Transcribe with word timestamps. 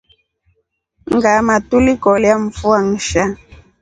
Ngʼaama 1.15 1.55
tulikolya 1.69 2.33
mvua 2.43 2.79
nsha. 2.91 3.23